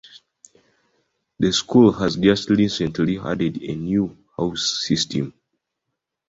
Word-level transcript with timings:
The 1.37 1.53
school 1.53 1.91
has 1.91 2.15
just 2.15 2.49
recently 2.49 3.19
added 3.19 3.61
a 3.61 3.75
new 3.75 4.17
House 4.35 4.81
System. 4.83 5.31